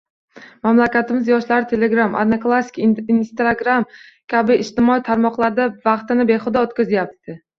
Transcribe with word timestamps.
Mamlakatimiz 0.67 1.27
yoshlari 1.31 1.67
“Telegram”, 1.73 2.15
“Odnoklassniki”, 2.21 3.03
“Instagram” 3.17 3.85
kabi 4.35 4.57
ijtimoiy 4.65 5.05
tarmoqlarda 5.11 5.69
vaqtini 5.91 6.27
behuda 6.33 6.65
o’tkazayapti. 6.69 7.37